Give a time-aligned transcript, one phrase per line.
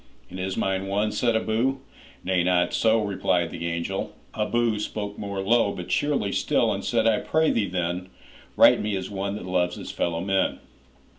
[0.31, 1.77] ''And is mine one?' said Abou.
[2.23, 4.13] 'Nay, not so,'Replied the angel.
[4.33, 8.09] Abou spoke more low, But cheerly still, and said, 'I pray thee, then,
[8.57, 10.57] Write me as one that loves his fellow men.